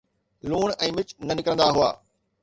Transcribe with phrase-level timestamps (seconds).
[0.51, 1.89] لوڻ ۽ مرچ نه نڪرندا هئا